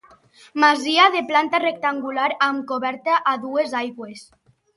Masia 0.61 1.03
de 1.15 1.21
planta 1.31 1.59
rectangular, 1.63 2.25
amb 2.47 2.65
coberta 2.73 3.19
a 3.35 3.37
dues 3.45 3.79
aigües. 3.83 4.27